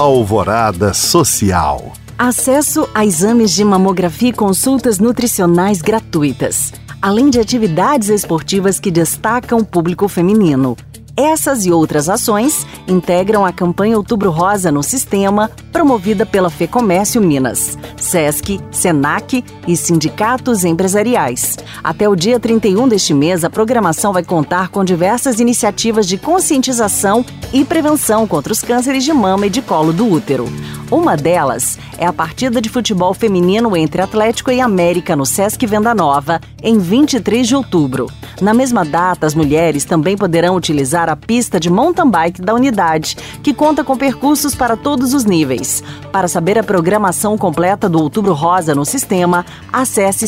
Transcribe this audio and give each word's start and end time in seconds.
Alvorada 0.00 0.94
Social. 0.94 1.92
Acesso 2.16 2.88
a 2.94 3.04
exames 3.04 3.50
de 3.50 3.62
mamografia 3.62 4.30
e 4.30 4.32
consultas 4.32 4.98
nutricionais 4.98 5.82
gratuitas, 5.82 6.72
além 7.02 7.28
de 7.28 7.38
atividades 7.38 8.08
esportivas 8.08 8.80
que 8.80 8.90
destacam 8.90 9.58
o 9.58 9.64
público 9.64 10.08
feminino. 10.08 10.74
Essas 11.14 11.66
e 11.66 11.70
outras 11.70 12.08
ações 12.08 12.66
integram 12.88 13.44
a 13.44 13.52
campanha 13.52 13.98
Outubro 13.98 14.30
Rosa 14.30 14.72
no 14.72 14.82
Sistema, 14.82 15.50
promovida 15.70 16.24
pela 16.24 16.48
FEComércio 16.48 17.20
Minas, 17.20 17.76
SESC, 17.98 18.58
SENAC 18.70 19.44
e 19.68 19.76
sindicatos 19.76 20.64
empresariais. 20.64 21.58
Até 21.82 22.08
o 22.08 22.14
dia 22.14 22.38
31 22.38 22.88
deste 22.88 23.14
mês, 23.14 23.42
a 23.42 23.50
programação 23.50 24.12
vai 24.12 24.22
contar 24.22 24.68
com 24.68 24.84
diversas 24.84 25.40
iniciativas 25.40 26.06
de 26.06 26.18
conscientização 26.18 27.24
e 27.52 27.64
prevenção 27.64 28.26
contra 28.26 28.52
os 28.52 28.60
cânceres 28.60 29.02
de 29.02 29.12
mama 29.12 29.46
e 29.46 29.50
de 29.50 29.62
colo 29.62 29.92
do 29.92 30.06
útero. 30.06 30.46
Uma 30.90 31.16
delas 31.16 31.78
é 31.96 32.04
a 32.04 32.12
partida 32.12 32.60
de 32.60 32.68
futebol 32.68 33.14
feminino 33.14 33.76
entre 33.76 34.02
Atlético 34.02 34.50
e 34.50 34.60
América 34.60 35.14
no 35.14 35.24
Sesc 35.24 35.64
Venda 35.66 35.94
Nova, 35.94 36.40
em 36.62 36.78
23 36.78 37.46
de 37.46 37.54
outubro. 37.54 38.08
Na 38.40 38.54
mesma 38.54 38.84
data, 38.84 39.26
as 39.26 39.34
mulheres 39.34 39.84
também 39.84 40.16
poderão 40.16 40.56
utilizar 40.56 41.08
a 41.10 41.16
pista 41.16 41.60
de 41.60 41.68
mountain 41.68 42.10
bike 42.10 42.40
da 42.40 42.54
unidade, 42.54 43.16
que 43.42 43.52
conta 43.52 43.84
com 43.84 43.96
percursos 43.96 44.54
para 44.54 44.76
todos 44.76 45.12
os 45.12 45.24
níveis. 45.24 45.84
Para 46.10 46.26
saber 46.26 46.58
a 46.58 46.64
programação 46.64 47.36
completa 47.36 47.88
do 47.88 48.00
Outubro 48.00 48.32
Rosa 48.32 48.74
no 48.74 48.84
sistema, 48.84 49.44
acesse 49.70 50.26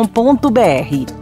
sescmg.com.br. 0.00 1.12